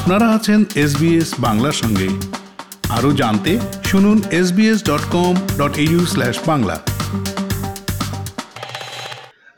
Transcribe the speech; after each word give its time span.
আপনারা 0.00 0.28
আছেন 0.28 0.64
এসবিএস 0.74 1.34
বাংলার 1.38 1.72
সঙ্গে। 1.72 2.08
আরও 2.88 3.12
জানতে 3.12 3.58
শুনুন 3.84 4.22
SBS 4.30 4.84
dot 4.84 5.04
com 5.10 5.34
dot 5.58 5.78
au 5.78 6.06
slash 6.06 6.38
Bangla. 6.46 6.76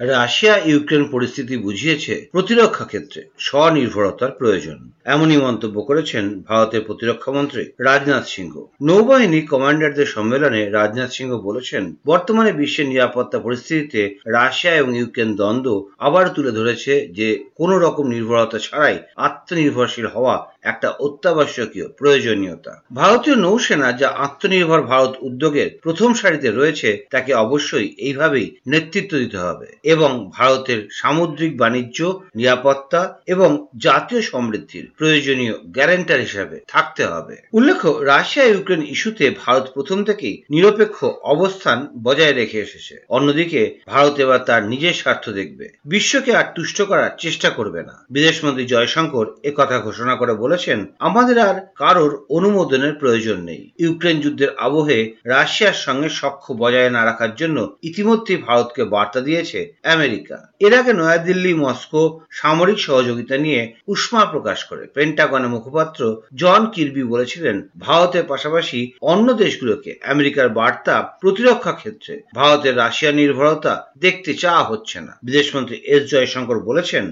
Russia 0.02 0.58
Ukraine 0.64 1.04
পরিস্থিতি 1.08 1.56
বুঝিয়েছে 1.56 2.28
প্রতিরক্ষা 2.32 2.84
ক্ষেত্রে 2.84 3.28
স্বনির্ভরতার 3.38 4.30
প্রয়োজন। 4.30 4.78
এমনই 5.04 5.36
মন্তব্য 5.36 5.82
করেছেন 5.82 6.42
ভারতের 6.42 6.80
প্রতিরক্ষা 6.80 7.32
মন্ত্রী 7.32 7.62
রাজনাথ 7.80 8.24
সিংহ। 8.26 8.54
নৌবাহিনী 8.82 9.40
কমান্ডারদের 9.42 10.06
সম্মেলনে 10.06 10.70
রাজনাথ 10.70 11.10
সিংহ 11.10 11.32
বলেছেন, 11.38 11.94
বর্তমানে 12.06 12.52
বিশ্বের 12.52 12.86
নিরাপত্তা 12.86 13.38
পরিস্থিতিতে 13.38 14.14
রাশিয়া 14.26 14.74
এবং 14.74 14.96
ইউক্রেন 14.96 15.36
দ্বন্দ্ব 15.36 15.88
আবার 15.98 16.28
তুলে 16.28 16.50
ধরেছে 16.50 17.08
যে 17.12 17.44
কোনো 17.56 17.78
রকম 17.78 18.06
নির্ভরতা 18.08 18.58
ছাড়াই 18.58 18.98
আত্মনির্ভরশীল 19.16 20.06
হওয়া 20.06 20.52
একটা 20.62 20.88
অত্যাবশ্যকীয় 20.90 21.88
প্রয়োজনীয়তা। 21.88 22.82
ভারতীয় 22.94 23.36
নৌসেনা 23.36 23.92
যা 23.92 24.08
আত্মনির্ভর 24.08 24.82
ভারত 24.82 25.16
উদ্যোগের 25.20 25.78
প্রথম 25.82 26.14
সারিতে 26.14 26.50
রয়েছে, 26.50 27.06
তাকে 27.10 27.34
অবশ্যই 27.34 27.94
এইভাবেই 27.98 28.56
নেতৃত্ব 28.66 29.18
দিতে 29.18 29.38
হবে। 29.38 29.66
এবং 29.92 30.10
ভারতের 30.34 30.80
সামুদ্রিক 30.92 31.52
বাণিজ্য, 31.58 31.98
নিরাপত্তা 32.34 33.00
এবং 33.26 33.50
জাতীয় 33.76 34.20
সমৃদ্ধির 34.22 34.84
প্রয়োজনীয় 34.98 35.54
গ্যারেন্টার 35.66 36.20
হিসাবে 36.20 36.56
থাকতে 36.68 37.02
হবে। 37.04 37.36
উল্লেখ্য, 37.52 37.90
রাশিয়া 38.04 38.46
ইউক্রেন 38.46 38.82
ইস্যুতে 38.86 39.26
ভারত 39.42 39.64
প্রথম 39.74 39.98
থেকেই 40.04 40.36
নিরপেক্ষ 40.50 40.98
অবস্থান 41.34 41.78
বজায় 42.02 42.32
রেখে 42.32 42.58
এসেছে। 42.60 42.94
অন্যদিকে, 43.08 43.60
ভারত 43.86 44.14
এবার 44.18 44.40
তার 44.48 44.62
নিজের 44.64 44.92
স্বার্থ 44.92 45.24
দেখবে। 45.30 45.66
বিশ্বকে 45.84 46.32
আর 46.36 46.46
তুষ্ট 46.54 46.78
করার 46.82 47.10
চেষ্টা 47.18 47.48
করবে 47.50 47.80
না। 47.82 47.94
বিদেশমন্ত্রী 48.10 48.64
জয়শঙ্কর 48.64 49.26
একথা 49.44 49.78
ঘোষণা 49.78 50.14
করে 50.14 50.34
বলেছেন, 50.34 50.78
আমাদের 50.98 51.36
আর 51.38 51.56
কারোর 51.74 52.12
অনুমোদনের 52.28 52.94
প্রয়োজন 52.94 53.38
নেই। 53.40 53.62
ইউক্রেন 53.78 54.16
যুদ্ধের 54.20 54.50
আবহে 54.58 54.98
রাশিয়ার 55.24 55.78
সঙ্গে 55.86 56.08
সখ্য 56.20 56.48
বজায় 56.58 56.90
না 56.90 57.02
রাখার 57.04 57.32
জন্য 57.34 57.58
ইতিমধ্যেই 57.82 58.42
ভারতকে 58.46 58.82
বার্তা 58.84 59.20
দিয়েছে 59.20 59.60
আমেরিকা 59.84 60.36
আগে 60.78 60.92
নয়াদিল্লি 60.92 61.52
মস্কো 61.54 62.02
সামরিক 62.30 62.78
সহযোগিতা 62.78 63.36
নিয়ে 63.36 63.62
উষ্মা 63.88 64.22
প্রকাশ 64.24 64.58
করে 64.64 64.84
পেন্টাগনের 64.86 65.52
মুখপাত্র 65.54 66.00
জন 66.34 66.62
কিরবি 66.74 67.02
বলেছিলেন 67.04 67.56
ভারতের 67.78 68.24
পাশাপাশি 68.26 68.80
অন্য 69.02 69.26
দেশগুলোকে 69.34 69.90
আমেরিকার 70.04 70.48
বার্তা 70.48 70.96
প্রতিরক্ষা 71.20 71.72
ক্ষেত্রে 71.72 72.14
ভারতের 72.34 72.74
রাশিয়া 72.76 73.12
নির্ভরতা 73.12 73.74
দেখতে 73.98 74.30
চাওয়া 74.34 74.64
হচ্ছে 74.64 74.96
না 75.00 75.12
বিদেশমন্ত্রী 75.22 75.76
এস 75.86 76.02
জয়শঙ্কর 76.10 76.58
বলেছেন 76.60 77.04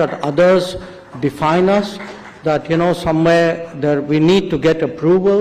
that 0.00 0.12
others 0.22 0.64
define 1.20 1.68
us, 1.70 1.88
that 2.44 2.62
you 2.70 2.76
know 2.76 2.92
somewhere 3.06 3.50
there 3.76 4.00
we 4.02 4.18
need 4.20 4.44
to 4.50 4.56
get 4.58 4.82
approval 4.82 5.38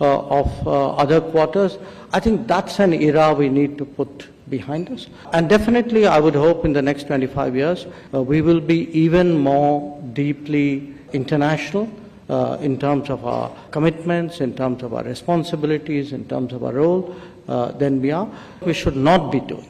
uh, 0.00 0.40
of 0.40 0.48
uh, 0.66 0.94
other 0.94 1.20
quarters. 1.22 1.78
I 2.12 2.20
think 2.20 2.46
that's 2.46 2.78
an 2.78 2.92
era 2.94 3.26
we 3.34 3.48
need 3.50 3.72
to 3.78 3.84
put 3.86 4.28
behind 4.52 4.90
us. 4.90 5.08
And 5.32 5.48
definitely, 5.48 6.06
I 6.06 6.20
would 6.20 6.36
hope 6.36 6.64
in 6.64 6.72
the 6.72 6.82
next 6.82 7.08
25 7.08 7.56
years 7.56 7.86
uh, 8.14 8.22
we 8.22 8.42
will 8.42 8.60
be 8.60 8.80
even 9.06 9.36
more 9.38 10.00
deeply 10.12 10.94
international. 11.12 11.88
Uh, 12.30 12.56
in 12.62 12.78
terms 12.78 13.10
of 13.10 13.26
our 13.26 13.50
commitments, 13.72 14.40
in 14.40 14.54
terms 14.54 14.82
of 14.82 14.94
our 14.94 15.02
responsibilities, 15.02 16.12
in 16.12 16.24
terms 16.28 16.52
of 16.54 16.62
our 16.64 16.72
role, 16.72 17.14
uh, 17.48 17.72
than 17.72 18.00
we 18.00 18.10
are. 18.12 18.28
We 18.64 18.72
should 18.72 18.96
not 18.96 19.32
be 19.32 19.40
doing. 19.40 19.66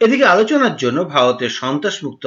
এদিকে 0.00 0.24
আলোচনার 0.24 0.76
জন্য 0.76 1.04
ভারতের 1.04 1.50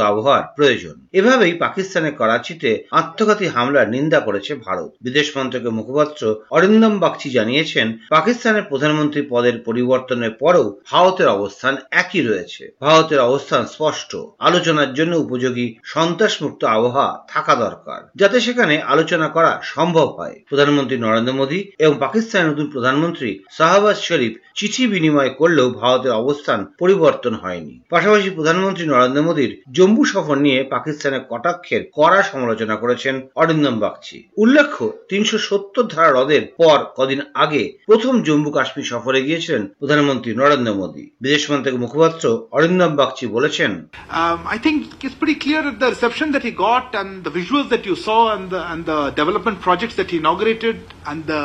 আবহাওয়ার 0.02 0.44
প্রয়োজন। 0.56 1.08
এভাবেই 1.14 1.54
পাকিস্তানের 1.54 2.14
করাচিতে 2.16 2.70
আত্মঘাতী 2.92 3.46
হামলার 3.48 3.90
নিন্দা 3.90 4.20
করেছে 4.20 4.56
ভারত। 4.56 4.92
বিদেশ 5.02 5.38
মন্ত্রকের 5.38 5.72
মুখপাত্র 5.72 6.36
অরিন্দম 6.52 7.00
বাগচি 7.00 7.30
জানিয়েছেন, 7.30 7.88
পাকিস্তানের 8.10 8.64
প্রধানমন্ত্রী 8.64 9.22
পদের 9.30 9.56
পরিবর্তনের 9.60 10.32
পরেও 10.32 10.82
ভারতের 10.92 11.28
অবস্থান 11.28 11.78
একই 11.92 12.22
রয়েছে। 12.22 12.64
ভারতের 12.82 13.20
অবস্থান 13.20 13.66
স্পষ্ট। 13.66 14.12
আলোচনার 14.40 14.94
জন্য 14.94 15.16
উপযোগী 15.16 15.76
সন্ত্রাসমুক্ত 15.84 16.64
আবহাওয়া 16.64 17.26
থাকা 17.28 17.56
দরকার, 17.56 18.00
যাতে 18.16 18.40
সেখানে 18.40 18.82
আলোচনা 18.82 19.28
করা 19.28 19.60
সম্ভব 19.64 20.08
হয়। 20.20 20.36
প্রধানমন্ত্রী 20.50 20.98
নরেন্দ্র 20.98 21.34
মোদী 21.34 21.72
এবং 21.80 21.94
পাকিস্তানের 22.00 22.50
নতুন 22.52 22.68
প্রধানমন্ত্রী 22.70 23.40
শাহবাজ 23.52 23.98
শরীফ 23.98 24.34
চিঠি 24.56 24.79
বিনিময় 24.88 25.30
করলেও 25.30 25.70
ভারতের 25.70 26.12
অবস্থান 26.12 26.66
পরিবর্তন 26.80 27.34
হয়নি। 27.34 27.80
পাশাপাশি 27.90 28.30
প্রধানমন্ত্রী 28.30 28.86
নরেন্দ্র 28.86 29.22
মোদীর 29.22 29.62
জম্মু 29.72 30.06
সফর 30.06 30.38
নিয়ে 30.38 30.64
পাকিস্তানের 30.64 31.22
কটাক্ষের 31.30 31.82
কড়া 31.94 32.24
সমালোচনা 32.24 32.76
করেছেন 32.76 33.22
অরিন্দম 33.36 33.80
বাগচি। 33.80 34.28
উল্লেখ্য 34.38 34.92
তিনশো 35.10 35.38
সত্তর 35.38 35.84
ধারা 35.84 36.10
হ্রদের 36.10 36.42
পর 36.58 36.86
কদিন 36.96 37.22
আগে 37.34 37.74
প্রথম 37.86 38.22
জম্মু 38.22 38.52
কাশ্মীর 38.52 38.86
সফরে 38.86 39.22
গিয়েছিলেন 39.22 39.68
প্রধানমন্ত্রী 39.80 40.36
নরেন্দ্র 40.36 40.74
মোদী। 40.74 41.10
বিদেশ 41.22 41.52
মন্ত্রকের 41.52 41.80
মুখপাত্র 41.80 42.48
অরিন্দম 42.52 42.96
বাগচি 42.96 43.28
বলেছেন 43.28 43.72
Um, 44.22 44.40
I 44.56 44.58
think 44.66 44.78
it's 45.06 45.18
pretty 45.22 45.38
clear 45.46 45.62
that 45.64 45.80
the 45.80 45.90
reception 45.96 46.28
that 46.32 46.44
he 46.48 46.52
got 46.52 46.86
and 47.00 47.10
the 47.24 47.34
visuals 47.40 47.68
that 47.70 47.84
you 47.90 47.96
saw 47.96 48.22
and 48.36 48.50
the, 48.50 48.62
and 48.72 48.86
the 48.86 49.00
development 49.12 49.58
projects 49.62 49.96
that 50.00 50.10
he 50.12 50.18
inaugurated 50.18 50.78
and 51.10 51.20
the 51.26 51.42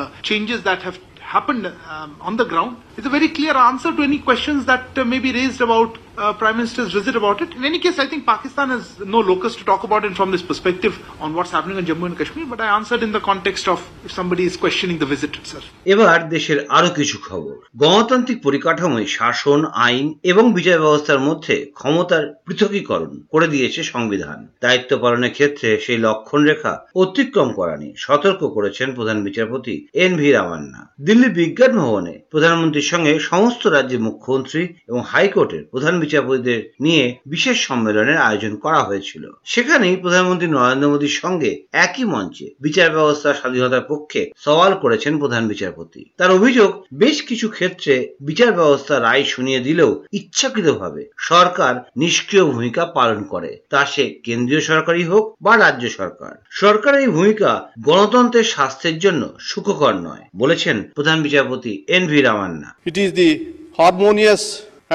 happened 1.37 1.67
um, 1.67 2.17
on 2.21 2.37
the 2.37 2.45
ground 2.45 2.77
is 2.97 3.07
a 3.07 3.13
very 3.17 3.29
clear 3.29 3.55
answer 3.57 3.91
to 3.97 4.03
any 4.03 4.19
questions 4.21 4.67
that 4.67 4.87
uh, 4.97 5.05
may 5.05 5.19
be 5.19 5.33
raised 5.33 5.61
about 5.61 5.99
uh, 6.17 6.33
Prime 6.33 6.57
Minister's 6.57 6.93
visit 6.93 7.17
about 7.17 7.41
it. 7.41 7.55
In 7.55 7.65
any 7.65 7.79
case, 7.79 7.99
I 7.99 8.07
think 8.07 8.27
Pakistan 8.27 8.71
has 8.71 8.99
no 9.01 9.21
locus 9.21 9.57
to 9.57 9.65
talk 9.65 9.85
about 9.85 10.05
it 10.05 10.15
from 10.15 10.31
this 10.31 10.43
perspective 10.43 10.99
on 11.21 11.35
what's 11.35 11.51
happening 11.51 11.79
in 11.79 11.85
Jammu 11.85 12.07
and 12.07 12.19
Kashmir, 12.19 12.47
but 12.47 12.61
I 12.61 12.69
answered 12.69 13.03
in 13.03 13.13
the 13.13 13.21
context 13.21 13.69
of 13.69 13.81
if 14.05 14.13
somebody 14.13 14.45
is 14.45 14.57
questioning 14.57 14.99
the 14.99 15.07
visit 15.07 15.33
itself. 15.37 15.65
এবার 15.87 16.19
দেশের 16.29 16.59
আরও 16.69 16.91
কিছু 16.99 17.17
খবর 17.29 17.55
গণতান্ত্রিক 17.77 18.39
পরিকাঠামোয় 18.43 19.09
শাসন 19.17 19.61
আইন 19.87 20.07
এবং 20.25 20.45
বিচার 20.53 20.79
ব্যবস্থার 20.85 21.21
মধ্যে 21.29 21.55
ক্ষমতার 21.75 22.25
পৃথকীকরণ 22.47 23.13
করে 23.33 23.47
দিয়েছে 23.49 23.81
সংবিধান 23.95 24.39
দায়িত্ব 24.65 24.91
পালনের 25.03 25.35
ক্ষেত্রে 25.37 25.69
সেই 25.85 25.99
লক্ষণ 26.07 26.41
রেখা 26.51 26.73
অতিক্রম 27.03 27.49
করা 27.53 27.75
নিয়ে 27.77 27.95
সতর্ক 27.97 28.41
করেছেন 28.57 28.89
প্রধান 28.95 29.19
বিচারপতি 29.23 29.75
এন 30.05 30.13
ভি 30.17 30.29
রামান্না 30.31 30.81
দিল্লি 31.01 31.29
বিজ্ঞান 31.39 31.73
ভবনে 31.81 32.15
প্রধানমন্ত্রীর 32.33 32.91
সঙ্গে 32.93 33.13
সমস্ত 33.31 33.63
রাজ্যের 33.67 34.05
মুখ্যমন্ত্রী 34.09 34.63
এবং 34.89 35.01
হাইকোর্টের 35.13 35.63
প্রধান 35.71 35.95
বিচারপতিদের 36.05 36.61
নিয়ে 36.85 37.05
বিশেষ 37.35 37.57
সম্মেলনের 37.69 38.19
আয়োজন 38.29 38.53
করা 38.65 38.81
হয়েছিল। 38.89 39.25
সেখানেই 39.53 39.97
প্রধানমন্ত্রী 40.05 40.49
নরেন্দ্র 40.49 40.93
মোদীর 40.93 41.19
সঙ্গে 41.23 41.51
একই 41.87 42.05
মঞ্চে 42.15 42.47
বিচার 42.67 42.89
ব্যবস্থার 42.97 43.39
স্বাধীনতার 43.41 43.89
পক্ষে 43.91 44.21
সওয়াল 44.45 44.73
করেছেন 44.83 45.13
প্রধান 45.23 45.43
বিচারপতি। 45.53 46.01
তার 46.19 46.31
অভিযোগ, 46.39 46.71
বেশ 47.03 47.17
কিছু 47.29 47.47
ক্ষেত্রে 47.57 47.95
বিচার 48.21 48.51
ব্যবস্থা 48.53 48.95
রায় 49.01 49.25
শুনিয়ে 49.25 49.61
দিলেও 49.61 49.91
ইচ্ছাকৃতভাবে 50.19 51.03
সরকার 51.31 51.75
নিষ্ক্রিয় 52.03 52.45
ভূমিকা 52.45 52.83
পালন 52.97 53.21
করে। 53.33 53.51
তা 53.73 53.81
সে 53.93 54.05
কেন্দ্রীয় 54.27 54.63
সরকারই 54.71 55.05
হোক 55.11 55.25
বা 55.45 55.53
রাজ্য 55.57 55.85
সরকার। 55.99 56.35
সরকারের 56.63 57.03
এই 57.05 57.11
ভূমিকা 57.17 57.51
গণতন্ত্রের 57.89 58.51
স্বাস্থ্যের 58.55 58.97
জন্য 58.99 59.23
সুখকর 59.49 59.95
নয়, 60.09 60.25
বলেছেন 60.37 60.77
প্রধান 60.97 61.19
বিচারপতি 61.27 61.73
N 61.97 62.03
V 62.11 62.19
Ramana. 62.21 62.69
It 62.91 62.97
is 63.05 63.11
the 63.21 63.31
harmonious 63.79 64.45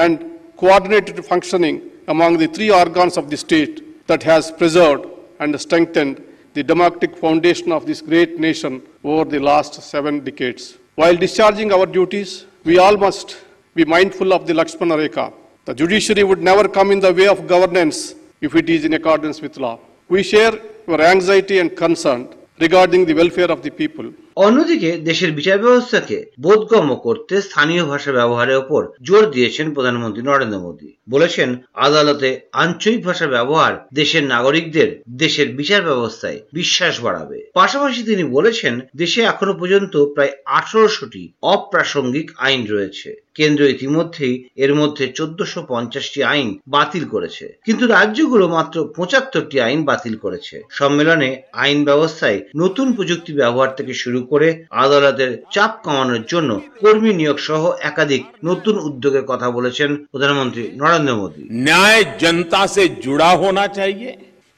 and 0.02 0.14
coordinated 0.60 1.24
functioning 1.24 1.76
among 2.08 2.36
the 2.36 2.46
three 2.56 2.70
organs 2.70 3.16
of 3.16 3.30
the 3.30 3.36
state 3.36 4.06
that 4.06 4.22
has 4.22 4.50
preserved 4.50 5.06
and 5.38 5.58
strengthened 5.66 6.16
the 6.54 6.62
democratic 6.62 7.16
foundation 7.16 7.72
of 7.72 7.86
this 7.86 8.00
great 8.02 8.38
nation 8.38 8.82
over 9.02 9.24
the 9.34 9.38
last 9.38 9.74
seven 9.82 10.14
decades. 10.28 10.76
While 10.96 11.16
discharging 11.16 11.72
our 11.72 11.86
duties, 11.86 12.44
we 12.64 12.78
all 12.78 12.96
must 12.96 13.38
be 13.74 13.84
mindful 13.84 14.34
of 14.34 14.46
the 14.46 14.52
Lakshmana 14.52 14.96
Rekha. 14.96 15.32
The 15.64 15.74
judiciary 15.74 16.24
would 16.24 16.42
never 16.42 16.68
come 16.68 16.90
in 16.90 17.00
the 17.00 17.14
way 17.14 17.28
of 17.28 17.46
governance 17.46 18.14
if 18.40 18.54
it 18.54 18.68
is 18.68 18.84
in 18.84 18.94
accordance 18.94 19.40
with 19.40 19.56
law. 19.56 19.78
We 20.08 20.22
share 20.22 20.52
your 20.86 21.00
anxiety 21.00 21.58
and 21.60 21.74
concern 21.74 22.28
regarding 22.58 23.06
the 23.06 23.14
welfare 23.14 23.50
of 23.50 23.62
the 23.62 23.70
people. 23.70 24.12
অন্যদিকে 24.36 24.98
দেশের 24.98 25.32
বিচার 25.32 25.58
ব্যবস্থাকে 25.58 26.30
বোধগম্য 26.40 26.96
করতে 26.96 27.42
স্থানীয় 27.42 27.84
ভাষা 27.84 28.12
ব্যবহারের 28.12 28.56
ওপর 28.56 28.88
জোর 29.02 29.30
দিয়েছেন 29.30 29.74
প্রধানমন্ত্রী 29.74 30.22
নরেন্দ্র 30.22 30.58
মোদী। 30.58 30.96
বলেছেন, 31.10 31.56
আদালতে 31.74 32.40
আঞ্চলিক 32.52 33.04
ভাষা 33.04 33.26
ব্যবহার 33.26 33.86
দেশের 33.94 34.24
নাগরিকদের 34.24 35.02
দেশের 35.10 35.48
বিচার 35.48 35.82
ব্যবস্থায় 35.82 36.40
বিশ্বাস 36.52 37.00
বাড়াবে। 37.00 37.50
পাশাপাশি 37.54 38.02
তিনি 38.02 38.24
বলেছেন, 38.24 38.80
দেশে 38.96 39.22
এখনও 39.22 39.54
পর্যন্ত 39.54 40.04
প্রায় 40.04 40.30
আঠারোশোটি 40.46 41.32
অপ্রাসঙ্গিক 41.42 42.30
আইন 42.38 42.66
রয়েছে। 42.66 43.22
কেন্দ্র 43.34 43.64
ইতিমধ্যেই 43.64 44.48
এর 44.56 44.74
মধ্যে 44.74 45.08
চোদ্দশো 45.08 45.66
পঞ্চাশটি 45.68 46.22
আইন 46.22 46.58
বাতিল 46.68 47.08
করেছে। 47.08 47.58
কিন্তু 47.64 47.86
রাজ্যগুলো 47.86 48.48
মাত্র 48.48 48.92
পঁচাত্তরটি 48.96 49.60
আইন 49.60 49.84
বাতিল 49.84 50.16
করেছে। 50.16 50.62
সম্মেলনে 50.70 51.42
আইন 51.52 51.84
ব্যবস্থায় 51.84 52.40
নতুন 52.56 52.92
প্রযুক্তি 52.92 53.32
ব্যবহার 53.32 53.74
থেকে 53.74 53.94
শুরু 53.94 54.19
করে 54.31 54.47
আদালতের 54.83 55.31
চাপ 55.53 55.71
কমানোর 55.85 56.23
জন্য 56.31 56.49
কর্মী 56.81 57.11
নিয়োগ 57.19 57.37
সহ 57.47 57.61
একাধিক 57.89 58.23
নতুন 58.49 58.75
উদ্যোগের 58.87 59.25
কথা 59.31 59.47
বলেছেন 59.57 59.89
প্রধানমন্ত্রী 60.11 60.63
নরেন্দ্র 60.81 61.13
মোদী 61.21 61.41
न्याय 61.65 61.97
जनता 62.17 62.61
से 62.67 62.83
जुड़ा 63.03 63.31
होना 63.35 63.65
चाहिए 63.77 64.09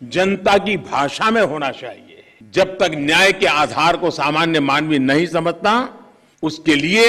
जनता 0.02 0.54
की 0.60 0.76
भाषा 0.86 1.28
में 1.32 1.42
होना 1.44 1.70
चाहिए 1.74 2.18
जब 2.54 2.68
तक 2.80 2.92
न्याय 3.00 3.32
के 3.34 3.48
आधार 3.54 3.94
को 3.98 4.08
सामान्य 4.14 4.60
मानवी 4.62 5.00
नहीं 5.02 5.26
समझता 5.28 5.74
उसके 6.44 6.76
लिए 6.78 7.06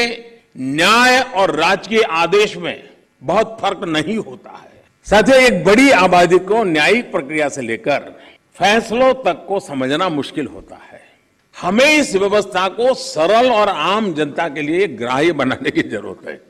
न्याय 0.58 1.20
और 1.34 1.54
राजकीय 1.56 2.02
आदेश 2.14 2.56
में 2.58 2.76
बहुत 3.22 3.56
फर्क 3.60 3.80
नहीं 3.86 4.16
होता 4.18 4.50
है 4.52 4.76
साथियों 5.06 5.40
एक 5.42 5.64
बड़ी 5.64 5.90
आबादी 5.98 6.38
को 6.42 6.62
न्यायिक 6.66 7.10
प्रक्रिया 7.12 7.48
से 7.48 7.62
लेकर 7.62 8.00
फैसलों 8.56 9.12
तक 9.22 9.44
को 9.48 9.60
समझना 9.62 10.08
मुश्किल 10.10 10.46
होता 10.48 10.76
है 10.82 10.91
हमें 11.55 11.85
इस 11.85 12.15
व्यवस्था 12.15 12.67
को 12.69 12.93
सरल 12.93 13.51
और 13.51 13.69
आम 13.69 14.13
जनता 14.13 14.47
के 14.49 14.61
लिए 14.61 14.87
ग्राह्य 14.87 15.31
बनाने 15.31 15.71
की 15.71 15.81
ज़रूरत 15.81 16.27
है। 16.27 16.41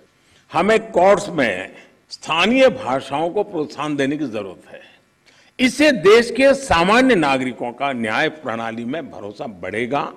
हमें 0.52 0.80
कोर्ट्स 0.92 1.30
में 1.30 1.76
स्थानीय 2.12 2.70
भाषाओं 2.70 3.30
को 3.30 3.44
प्रोत्साहन 3.44 3.96
देने 3.96 4.18
की 4.18 4.26
ज़रूरत 4.26 4.72
है। 4.72 4.82
इससे 5.60 5.92
देश 5.92 6.32
के 6.32 6.54
सामान्य 6.54 7.16
नागरिकों 7.16 7.72
का 7.72 7.92
न्याय 7.94 8.30
प्रणाली 8.30 8.86
में 8.86 9.12
भरोसा 9.12 9.48
बढ़ेगा, 9.48 10.12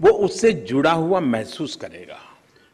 वो 0.00 0.10
उससे 0.10 0.52
जुड़ा 0.52 0.92
हुआ 0.92 1.20
महसूस 1.20 1.76
करेगा। 1.76 2.18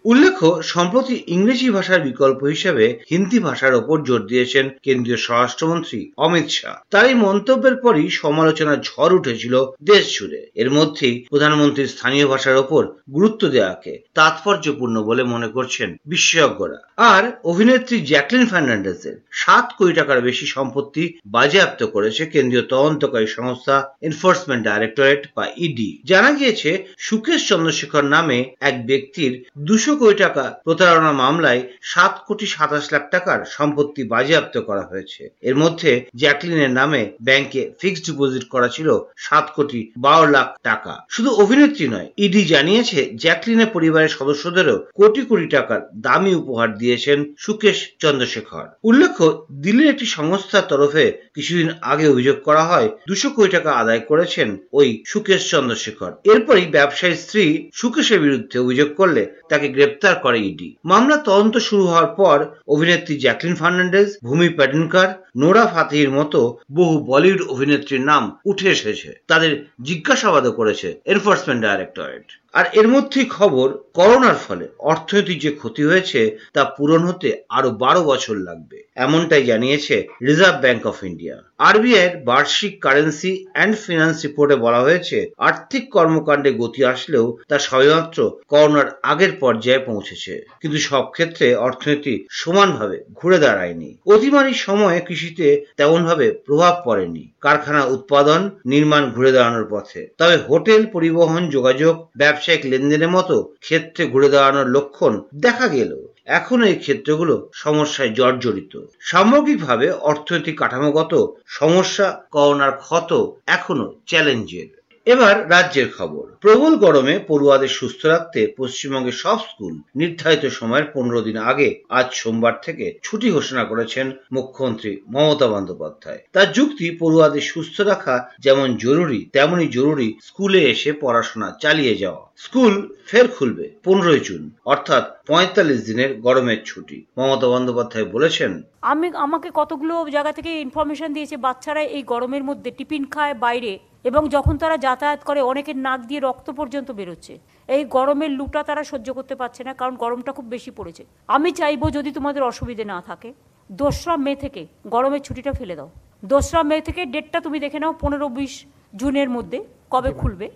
উল্লেখ্য, 0.05 0.49
সম্প্রতি 0.75 1.15
ইংরেজি 1.27 1.69
ভাষার 1.71 2.01
বিকল্প 2.01 2.41
হিসেবে 2.45 2.85
হিন্দি 3.11 3.39
ভাষার 3.39 3.75
ওপর 3.75 3.97
জোর 4.03 4.23
দিয়েছেন 4.27 4.65
কেন্দ্রীয় 4.83 5.17
স্বরাষ্ট্রমন্ত্রী 5.17 6.01
অমিত 6.17 6.49
শাহ। 6.49 6.77
তার 6.91 7.05
এই 7.07 7.17
মন্তব্যের 7.27 7.77
পরই 7.77 8.07
সমালোচনার 8.23 8.79
ঝড় 8.81 9.13
উঠেছিল 9.19 9.55
দেশ 9.83 10.05
জুড়ে। 10.17 10.41
এর 10.55 10.71
মধ্যেই 10.71 11.17
প্রধানমন্ত্রীর 11.31 11.93
স্থানীয় 11.95 12.27
ভাষার 12.27 12.57
ওপর 12.57 12.83
গুরুত্ব 13.13 13.43
দেওয়াকে 13.49 13.93
তাৎপর্যপূর্ণ 14.15 14.97
বলে 15.03 15.23
মনে 15.25 15.49
করছেন 15.49 15.89
বিশেষজ্ঞরা। 16.07 16.81
আর 17.13 17.25
অভিনেত্রী 17.45 17.97
জ্যাকলিন 18.01 18.45
ফার্নান্ডেজের 18.47 19.17
সাত 19.33 19.67
কোটি 19.79 19.93
টাকার 19.93 20.19
বেশি 20.21 20.47
সম্পত্তি 20.47 21.05
বাজেয়াপ্ত 21.27 21.81
করেছে 21.85 22.23
কেন্দ্রীয় 22.27 22.65
তদন্তকারী 22.69 23.29
সংস্থা 23.39 23.77
এনফোর্সমেন্ট 24.03 24.63
ডাইরেক্টরেট 24.65 25.23
বা 25.37 25.45
ইডি 25.57 25.91
জানা 26.05 26.31
গিয়েছে, 26.31 26.71
সুকেশ 26.99 27.41
চন্দ্রশেখর 27.49 28.05
নামে 28.05 28.39
এক 28.61 28.87
ব্যক্তির 28.87 29.33
দুশো 29.59 29.92
কোটি 30.01 30.17
টাকা 30.25 30.45
প্রতারণা 30.65 31.13
মামলায় 31.13 31.61
সাত 31.83 32.15
কোটি 32.27 32.47
সাতাশ 32.47 32.85
লাখ 32.93 33.05
টাকার 33.11 33.41
সম্পত্তি 33.57 34.03
বাজেয়াপ্ত 34.05 34.55
করা 34.59 34.85
হয়েছে। 34.91 35.23
এর 35.43 35.57
মধ্যে 35.57 35.91
জ্যাকলিনের 36.17 36.71
নামে 36.71 37.03
ব্যাংকে 37.23 37.63
ফিক্সড 37.81 38.05
ডিপোজিট 38.07 38.45
করা 38.49 38.69
ছিল 38.69 38.89
সাত 39.17 39.47
কোটি 39.57 39.81
বারো 39.97 40.27
লাখ 40.31 40.49
টাকা। 40.63 40.95
শুধু 41.11 41.31
অভিনেত্রী 41.43 41.87
নয়, 41.89 42.09
ইডি 42.17 42.43
জানিয়েছে 42.45 43.01
জ্যাকলিনের 43.17 43.73
পরিবারের 43.73 44.15
সদস্যদেরও 44.19 44.77
কোটি 44.95 45.23
কোটি 45.23 45.47
টাকার 45.47 45.81
দামি 45.97 46.33
উপহার 46.35 46.69
দিয়েছেন 46.79 47.19
সুকেশ 47.39 47.79
চন্দ্রশেখর। 47.99 48.67
উল্লেখ্য, 48.85 49.27
দিল্লির 49.65 49.93
একটি 49.93 50.07
সংস্থার 50.07 50.69
তরফে 50.69 51.05
কিছুদিন 51.35 51.69
আগে 51.83 52.09
অভিযোগ 52.09 52.37
করা 52.43 52.63
হয়, 52.65 52.89
দুশো 53.09 53.29
কোটি 53.31 53.51
টাকা 53.51 53.71
আদায় 53.73 54.01
করেছেন 54.01 54.49
ওই 54.73 54.89
সুকেশ 55.07 55.51
চন্দ্রশেখর। 55.51 56.13
এরপরই 56.25 56.67
ব্যবসায়ী 56.67 57.17
স্ত্রী 57.17 57.45
সুকেশের 57.75 58.21
বিরুদ্ধে 58.21 58.57
অভিযোগ 58.59 58.89
করলে 58.95 59.23
তাকে 59.49 59.67
গ্রেপ্তার 59.83 60.15
করে 60.15 60.39
ইডি। 60.41 60.69
মামলা 60.85 61.17
তদন্ত 61.17 61.55
শুরু 61.59 61.85
হওয়ার 61.87 62.07
পর 62.07 62.37
অভিনেত্রী 62.69 63.15
জ্যাকলিন 63.19 63.55
ফার্নান্ডেজ, 63.55 64.09
ভূমি 64.25 64.49
প্যাডনকার 64.49 65.09
নোরা 65.37 65.65
ফাতিহির 65.67 66.11
মতো 66.11 66.41
বহু 66.73 66.95
বলিউড 67.05 67.43
অভিনেত্রীর 67.49 68.01
নাম 68.01 68.23
উঠে 68.45 68.69
এসেছে। 68.71 69.11
তাদের 69.29 69.67
জিজ্ঞাসাবাদও 69.83 70.53
করেছে 70.53 70.89
এনফোর্সমেন্ট 71.05 71.61
ডাইরেক্টরেট। 71.63 72.42
আর 72.55 72.65
এর 72.73 72.87
মধ্যেই 72.89 73.27
খবর 73.29 73.69
করোনার 73.95 74.39
ফলে 74.47 74.67
অর্থনৈতিক 74.79 75.39
যে 75.41 75.51
ক্ষতি 75.51 75.83
হয়েছে 75.85 76.21
তা 76.53 76.63
পূরণ 76.65 77.03
হতে 77.07 77.29
আরও 77.49 77.71
বারো 77.71 78.03
বছর 78.05 78.37
লাগবে, 78.49 78.79
এমনটাই 78.97 79.45
জানিয়েছে 79.45 79.97
reserve 80.27 80.57
bank 80.61 80.83
of 80.87 80.99
India 81.05 81.37
RBI 81.59 82.03
এর 82.07 82.15
বার্ষিক 82.25 82.73
কারেন্সি 82.81 83.33
অ্যান্ড 83.53 83.75
ফিনান্স 83.77 84.17
রিপোর্টে 84.25 84.57
বলা 84.57 84.81
হয়েছে, 84.81 85.19
আর্থিক 85.39 85.85
কর্মকাণ্ডে 85.91 86.51
গতি 86.53 86.81
আসলেও 86.85 87.27
তা 87.49 87.57
সবেমাত্র 87.59 88.19
করোনার 88.49 88.89
আগের 89.03 89.33
পর্যায়ে 89.41 89.79
পৌঁছেছে। 89.79 90.35
কিন্তু 90.61 90.79
সব 90.79 91.05
ক্ষেত্রে 91.11 91.47
অর্থনীতি 91.57 92.15
সমানভাবে 92.31 92.99
ঘুরে 93.15 93.39
দাঁড়ায়নি। 93.39 93.91
অতিমারির 94.07 94.55
সময়ে 94.55 95.01
কৃষিতে 95.01 95.47
তেমনভাবে 95.77 96.27
প্রভাব 96.47 96.75
পড়েনি। 96.85 97.25
কারখানা 97.41 97.83
উৎপাদন, 97.85 98.41
নির্মাণ 98.67 99.03
ঘুরে 99.11 99.31
দাঁড়ানোর 99.33 99.67
পথে। 99.71 100.01
তবে 100.19 100.37
হোটেল 100.49 100.87
পরিবহন, 100.93 101.43
যোগাযোগ 101.49 101.95
ব্যবসায়িক 102.43 102.65
লেনদেনের 102.67 103.09
মতো 103.09 103.37
ক্ষেত্রে 103.61 104.03
ঘুরে 104.07 104.29
দাঁড়ানোর 104.29 104.69
লক্ষণ 104.71 105.13
দেখা 105.35 105.67
গেল। 105.69 105.91
এখন 106.39 106.59
এই 106.63 106.75
ক্ষেত্রগুলো 106.75 107.35
সমস্যায় 107.55 108.11
জর্জরিত। 108.15 108.75
সামগ্রিকভাবে 109.01 109.87
অর্থনৈতিক 109.91 110.57
কাঠামোগত 110.59 111.13
সমস্যা, 111.47 112.07
করোনার 112.31 112.73
ক্ষত 112.73 113.11
এখনও 113.47 113.87
চ্যালেঞ্জের। 114.07 114.82
এবার 115.07 115.51
রাজ্যের 115.51 115.89
খবর। 115.99 116.25
প্রবল 116.41 116.77
গরমে 116.77 117.15
পড়ুয়াদের 117.29 117.69
সুস্থ 117.69 118.07
রাখতে 118.07 118.41
পশ্চিমবঙ্গের 118.59 119.13
সব 119.13 119.39
স্কুল 119.39 119.75
নির্ধারিত 119.97 120.47
সময়ের 120.47 120.87
পনেরো 120.95 121.21
দিন 121.21 121.37
আগে 121.37 121.69
আজ 121.89 122.07
সোমবার 122.13 122.55
থেকে 122.63 122.87
ছুটি 123.03 123.31
ঘোষণা 123.31 123.65
করেছেন 123.65 124.07
মুখ্যমন্ত্রী 124.33 124.93
মমতা 125.09 125.47
বন্দ্যোপাধ্যায়। 125.47 126.21
তার 126.33 126.53
যুক্তি, 126.53 126.87
পড়ুয়াদের 127.01 127.41
সুস্থ 127.41 127.81
রাখা 127.81 128.17
যেমন 128.39 128.77
জরুরি, 128.77 129.21
তেমনই 129.33 129.69
জরুরি 129.69 130.09
স্কুলে 130.23 130.61
এসে 130.65 130.93
পড়াশোনা 130.93 131.49
চালিয়ে 131.61 131.95
যাওয়া। 131.97 132.31
স্কুল 132.37 132.75
ফের 133.07 133.29
খুলবে 133.29 133.67
পনেরোই 133.85 134.21
জুন, 134.21 134.51
অর্থাৎ 134.65 135.05
পঁয়তাল্লিশ 135.27 135.81
দিনের 135.87 136.11
গরমের 136.21 136.61
ছুটি। 136.65 136.99
মমতা 137.19 137.49
বন্দ্যোপাধ্যায় 137.49 138.05
বলেছেন, 138.05 138.63
আমি, 138.83 139.07
আমাকে 139.27 139.49
কতগুলো 139.55 139.95
জায়গা 140.11 140.33
থেকে 140.33 140.61
ইনফরমেশন 140.61 141.13
দিয়েছে, 141.13 141.37
বাচ্চারা 141.37 141.83
এই 141.97 142.03
গরমের 142.03 142.45
মধ্যে 142.45 142.71
টিফিন 142.71 143.05
খায় 143.05 143.35
বাইরে। 143.35 143.79
এবং 144.05 144.23
যখন 144.35 144.55
তারা 144.63 144.77
যাতায়াত 144.87 145.21
করে 145.29 145.41
অনেকের 145.51 145.77
নাক 145.87 146.01
দিয়ে 146.09 146.21
রক্ত 146.21 146.49
পর্যন্ত 146.59 146.89
বেরোচ্ছে। 146.99 147.35
এই 147.69 147.83
গরমের 147.97 148.31
লুটা 148.39 148.61
তারা 148.69 148.83
সহ্য 148.91 149.09
করতে 149.19 149.35
পারছে 149.41 149.63
না 149.69 149.73
কারণ 149.81 149.95
গরমটা 150.03 150.31
খুব 150.37 150.47
বেশি 150.55 150.71
পড়েছে। 150.79 151.03
আমি 151.35 151.51
চাইব 151.61 151.83
যদি 151.97 152.11
তোমাদের 152.19 152.43
অসুবিধে 152.51 152.85
না 152.93 152.99
থাকে 153.09 153.29
দোসরা 153.71 154.15
মে 154.25 154.33
থেকে 154.45 154.63
গরমের 154.95 155.23
ছুটিটা 155.27 155.53
ফেলে 155.59 155.75
দাও। 155.79 155.91
দোসরা 156.31 156.63
মে 156.71 156.77
থেকে 156.89 157.03
ডেটটা 157.15 157.39
তুমি 157.47 157.59
দেখে 157.65 157.79
নাও 157.83 157.93
পনেরো 158.03 158.27
বিশ 158.39 158.55
জুনের 159.01 159.29
মধ্যে 159.37 159.59
কবে 159.91 160.11
খুলবে। 160.21 160.47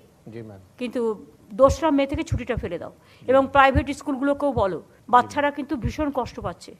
কিন্তু 0.80 1.00
দোসরা 1.60 1.90
মে 1.98 2.04
থেকে 2.10 2.22
ছুটিটা 2.30 2.54
ফেলে 2.62 2.78
দাও। 2.82 2.92
এবং 3.28 3.42
প্রাইভেট 3.54 3.86
স্কুলগুলোকেও 3.98 4.52
বলো 4.62 4.78
বাচ্চারা 5.08 5.50
কিন্তু 5.50 5.74
ভীষণ 5.84 6.08
কষ্ট 6.18 6.36
পাচ্ছে। 6.46 6.70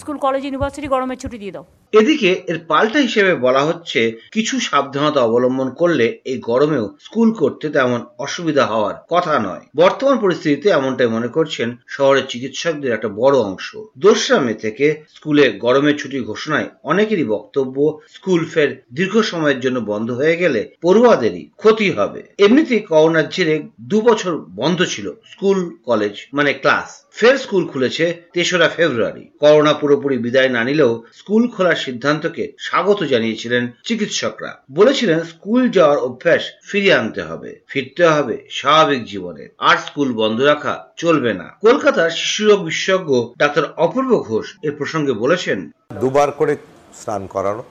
স্কুল 0.00 0.16
কলেজ 0.24 0.42
ইউনিভার্সিটি 0.44 0.88
গরমের 0.94 1.18
ছুটি 1.22 1.36
দিয়ে 1.42 1.54
দাও। 1.56 1.64
এদিকে 1.92 2.30
এর 2.50 2.58
পাল্টা 2.70 2.98
হিসেবে 2.98 3.32
বলা 3.46 3.62
হচ্ছে 3.68 4.00
কিছু 4.32 4.54
সাবধানতা 4.60 5.20
অবলম্বন 5.22 5.68
করলে 5.80 6.06
এই 6.30 6.38
গরমেও 6.50 6.86
স্কুল 7.06 7.28
করতে 7.40 7.66
তেমন 7.76 8.00
অসুবিধা 8.18 8.64
হওয়ার 8.66 8.96
কথা 9.10 9.34
নয়। 9.38 9.64
বর্তমান 9.76 10.16
পরিস্থিতিতে 10.18 10.68
এমনটাই 10.70 11.10
মনে 11.16 11.28
করছেন 11.28 11.68
শহরের 11.86 12.28
চিকিৎসকদের 12.28 12.94
একটা 12.96 13.08
বড় 13.20 13.36
অংশ। 13.38 13.68
দোসরা 13.96 14.38
মে 14.40 14.54
থেকে 14.54 14.86
স্কুলে 15.14 15.44
গরমের 15.64 15.98
ছুটি 16.00 16.18
ঘোষণায় 16.20 16.68
অনেকেরই 16.82 17.26
বক্তব্য 17.34 17.76
স্কুল 18.14 18.40
ফের 18.44 18.70
দীর্ঘ 18.92 19.14
সময়ের 19.30 19.60
জন্য 19.60 19.78
বন্ধ 19.92 20.08
হয়ে 20.10 20.36
গেলে 20.36 20.60
পড়ুয়াদেরই 20.82 21.44
ক্ষতি 21.56 21.86
হবে। 21.90 22.20
এমনিতেই 22.38 22.82
করোনার 22.90 23.26
জেরে 23.28 23.56
দু 23.80 23.98
বছর 24.00 24.32
বন্ধ 24.60 24.78
ছিল 24.84 25.06
স্কুল 25.32 25.58
কলেজ 25.84 26.14
মানে 26.32 26.52
ক্লাস। 26.52 26.88
ফের 27.18 27.36
স্কুল 27.44 27.64
খুলেছে 27.72 28.04
তেসরা 28.34 28.68
ফেব্রুয়ারি। 28.76 29.24
করোনা 29.42 29.72
পুরোপুরি 29.80 30.16
বিদায় 30.24 30.50
না 30.56 30.62
নিলেও 30.68 30.92
স্কুল 31.18 31.42
খোলার 31.54 31.78
সিদ্ধান্তকে 31.84 32.44
স্বাগত 32.66 33.00
জানিয়েছিলেন 33.12 33.62
চিকিৎসকরা। 33.86 34.52
বলেছিলেন 34.78 35.18
স্কুল 35.32 35.62
যাওয়ার 35.76 35.98
অভ্যাস 35.98 36.42
ফিরিয়ে 36.68 36.96
আনতে 37.00 37.22
হবে, 37.22 37.50
ফিরতে 37.70 38.04
হবে 38.14 38.36
স্বাভাবিক 38.58 39.02
জীবনে। 39.12 39.44
আর 39.68 39.76
স্কুল 39.86 40.08
বন্ধ 40.20 40.38
রাখা 40.40 40.74
চলবে 40.96 41.32
না। 41.40 41.46
কলকাতার 41.66 42.10
শিশুরোগ 42.20 42.58
বিশেষজ্ঞ 42.68 43.10
ডাক্তার 43.38 43.64
অপূর্ব 43.84 44.10
ঘোষ 44.28 44.46
এ 44.68 44.70
প্রসঙ্গে 44.78 45.12
বলেছেন, 45.22 45.58
দুবার 46.00 46.28
করে 46.32 46.54
স্নান 47.00 47.22
করানো, 47.34 47.62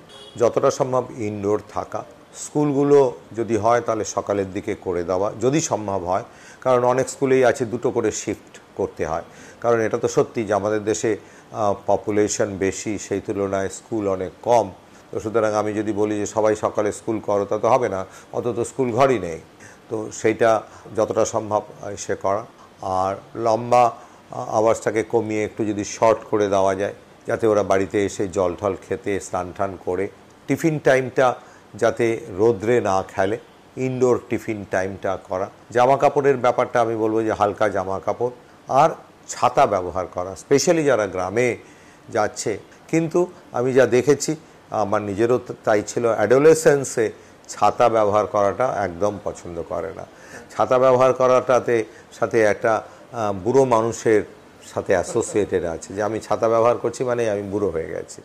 যতটা 0.41 0.69
সম্ভব 0.79 1.03
ইনডোর 1.27 1.59
থাকা। 1.75 2.01
স্কুলগুলো 2.43 2.99
যদি 3.37 3.55
হয় 3.63 3.81
তাহলে 3.85 4.05
সকালের 4.15 4.49
দিকে 4.53 4.73
করে 4.85 5.01
দেওয়া, 5.03 5.27
যদি 5.41 5.59
সম্ভব 5.71 6.01
হয়। 6.11 6.25
কারণ 6.65 6.81
অনেক 6.93 7.07
স্কুলেই 7.13 7.43
আছে 7.51 7.63
দুটো 7.73 7.89
করে 7.91 8.11
শিফট 8.23 8.53
করতে 8.79 9.03
হয়। 9.11 9.25
কারণ 9.63 9.79
এটা 9.87 9.97
তো 10.03 10.07
সত্যি 10.15 10.41
যে 10.47 10.53
আমাদের 10.59 10.81
দেশে 10.91 11.11
পপুলেশন 11.89 12.49
বেশি, 12.65 12.93
সেই 13.05 13.21
তুলনায় 13.25 13.69
স্কুল 13.77 14.03
অনেক 14.15 14.33
কম। 14.47 14.65
তো 15.11 15.15
সুতরাং 15.23 15.51
আমি 15.61 15.71
যদি 15.79 15.91
বলি 16.01 16.15
যে 16.21 16.27
সবাই 16.35 16.53
সকালে 16.65 16.89
স্কুল 16.99 17.17
করো, 17.27 17.43
তা 17.51 17.55
তো 17.63 17.67
হবে 17.73 17.87
না 17.95 18.01
অত 18.37 18.45
তো 18.57 18.63
স্কুল 18.71 18.89
ঘরই 18.97 19.19
নেই। 19.27 19.39
তো 19.89 19.95
সেইটা 20.19 20.49
যতটা 20.97 21.23
সম্ভব 21.33 21.61
সে 22.03 22.15
করা। 22.25 22.43
আর 22.99 23.13
লম্বা 23.45 23.83
আওয়াজটাকে 24.57 25.01
কমিয়ে 25.13 25.41
একটু 25.47 25.61
যদি 25.69 25.83
শর্ট 25.95 26.19
করে 26.31 26.45
দেওয়া 26.55 26.73
যায়, 26.81 26.95
যাতে 27.29 27.45
ওরা 27.51 27.63
বাড়িতে 27.71 27.97
এসে 28.07 28.23
জল 28.37 28.51
ঠল 28.61 28.73
খেতে, 28.85 29.11
স্নান 29.27 29.47
টান 29.57 29.71
করে, 29.85 30.05
টিফিন 30.47 30.75
টাইমটা 30.87 31.27
যাতে 31.81 32.05
রোদ্রে 32.39 32.75
না 32.89 32.95
খেলে 33.13 33.37
ইনডোর 33.85 34.17
টিফিন 34.29 34.59
টাইমটা 34.73 35.11
করা। 35.29 35.47
জামা 35.75 35.95
কাপড়ের 36.01 36.37
ব্যাপারটা 36.45 36.77
আমি 36.85 36.95
বলব 37.03 37.17
যে 37.27 37.33
হালকা 37.39 37.65
জামা 37.75 37.97
কাপড়। 38.05 38.33
আর 38.69 38.89
ছাতা 39.29 39.65
ব্যবহার 39.65 40.05
করা 40.15 40.35
স্পেশালি 40.35 40.83
যারা 40.83 41.05
গ্রামে 41.07 41.57
যাচ্ছে। 42.09 42.51
কিন্তু 42.91 43.19
আমি 43.57 43.69
যা 43.73 43.85
দেখেছি, 43.85 44.31
আমার 44.71 45.01
নিজেরও 45.01 45.37
তাই 45.63 45.81
ছিল 45.87 46.05
অ্যাডোলেসেন্সে 46.17 47.05
ছাতা 47.49 47.89
ব্যবহার 47.89 48.25
করাটা 48.27 48.65
একদম 48.85 49.13
পছন্দ 49.23 49.57
করে 49.69 49.91
না। 49.93 50.05
ছাতা 50.53 50.77
ব্যবহার 50.79 51.13
করাটাতে 51.13 51.75
সাথে 52.19 52.37
একটা 52.53 52.73
বুড়ো 53.43 53.63
মানুষের 53.65 54.21
সাথে 54.73 54.91
অ্যাসোসিয়েটেড 54.93 55.63
আছে। 55.63 55.89
যে 55.93 56.01
আমি 56.03 56.19
ছাতা 56.19 56.47
ব্যবহার 56.53 56.77
করছি 56.83 57.03
মানে 57.03 57.29
আমি 57.29 57.43
বুড়ো 57.43 57.69
হয়ে 57.69 57.89
গেছি। 57.95 58.21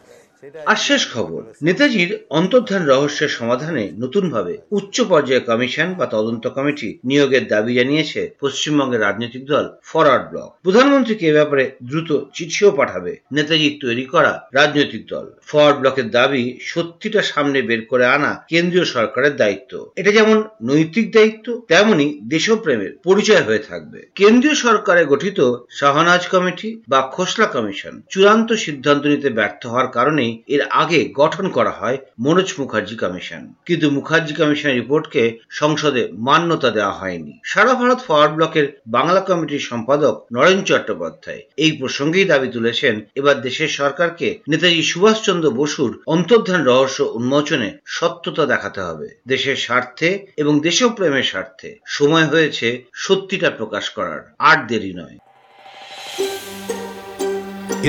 আর 0.66 0.78
শেষ 0.88 1.02
খবর, 1.14 1.42
নেতাজির 1.62 2.10
অন্তর্ধান 2.30 2.82
রহস্যের 2.86 3.28
সমাধানে 3.28 3.84
নতুনভাবে 3.98 4.54
উচ্চ 4.70 4.96
পর্যায়ে 5.00 5.46
কমিশন 5.50 5.88
বা 5.94 6.06
তদন্ত 6.06 6.44
কমিটি 6.48 6.88
নিয়োগের 7.04 7.44
দাবি 7.48 7.72
জানিয়েছে 7.74 8.20
পশ্চিমবঙ্গের 8.40 9.00
রাজনৈতিক 9.00 9.42
দল 9.44 9.64
ফরওয়ার্ড 9.84 10.24
ব্লক। 10.30 10.50
প্রধানমন্ত্রীকে 10.62 11.24
এ 11.28 11.32
ব্যাপারে 11.32 11.64
দ্রুত 11.82 12.10
চিঠিও 12.34 12.70
পাঠাবে 12.70 13.12
নেতাজির 13.32 13.74
তৈরি 13.80 14.04
করা 14.04 14.32
রাজনৈতিক 14.52 15.02
দল। 15.06 15.26
ফরওয়ার্ড 15.46 15.78
ব্লকের 15.80 16.08
দাবি 16.10 16.44
সত্যিটা 16.62 17.20
সামনে 17.22 17.58
বের 17.62 17.82
করে 17.86 18.04
আনা 18.06 18.32
কেন্দ্রীয় 18.48 18.86
সরকারের 18.96 19.34
দায়িত্ব। 19.36 19.72
এটা 19.96 20.10
যেমন 20.12 20.38
নৈতিক 20.62 21.06
দায়িত্ব, 21.12 21.46
তেমনি 21.68 22.06
দেশপ্রেমের 22.24 22.92
পরিচয় 23.04 23.42
হয়ে 23.42 23.62
থাকবে। 23.70 24.00
কেন্দ্রীয় 24.14 24.56
সরকারে 24.66 25.02
গঠিত 25.04 25.38
শাহনাজ 25.70 26.22
কমিটি 26.28 26.68
বা 26.88 27.00
খোসলা 27.14 27.46
কমিশন 27.46 27.94
চূড়ান্ত 28.12 28.48
সিদ্ধান্ত 28.64 29.02
নিতে 29.06 29.28
ব্যর্থ 29.30 29.62
হওয়ার 29.66 29.88
কারণেই 29.88 30.29
এর 30.54 30.62
আগে 30.82 31.00
গঠন 31.20 31.44
করা 31.56 31.72
হয় 31.80 31.98
মনোজ 32.24 32.48
মুখার্জি 32.60 32.96
কমিশন। 33.02 33.42
কিন্তু 33.66 33.86
মুখার্জি 33.96 34.34
কমিশনের 34.40 34.78
রিপোর্টকে 34.80 35.22
সংসদে 35.60 36.02
মান্যতা 36.26 36.70
দেওয়া 36.76 36.98
হয়নি। 37.00 37.32
সারা 37.52 37.72
ভারত 37.80 38.00
ফরওয়ার্ড 38.06 38.34
ব্লকের 38.36 38.66
বাংলা 38.86 39.20
কমিটির 39.20 39.66
সম্পাদক 39.70 40.14
নরেন 40.34 40.60
চট্টোপাধ্যায় 40.68 41.42
এই 41.64 41.72
প্রসঙ্গেই 41.80 42.26
দাবি 42.32 42.48
তুলেছেন, 42.48 42.94
এবার 43.20 43.36
দেশের 43.46 43.70
সরকারকে 43.80 44.28
নেতাজি 44.48 44.82
সুভাষচন্দ্র 44.82 45.46
বসুর 45.50 45.92
অন্তর্ধান 46.06 46.60
রহস্য 46.64 47.00
উন্মোচনে 47.18 47.68
সত্যতা 47.96 48.44
দেখাতে 48.46 48.80
হবে। 48.80 49.08
দেশের 49.26 49.56
স্বার্থে 49.56 50.10
এবং 50.36 50.54
দেশপ্রেমের 50.60 51.26
স্বার্থে 51.30 51.70
সময় 51.96 52.26
হয়েছে 52.32 52.68
সত্যিটা 52.94 53.48
প্রকাশ 53.50 53.84
করার, 53.96 54.20
আর 54.48 54.58
দেরি 54.68 54.92
নয়। 55.00 55.16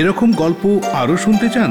এরকম 0.00 0.28
গল্প 0.42 0.62
আরও 1.00 1.16
শুনতে 1.16 1.48
চান? 1.54 1.70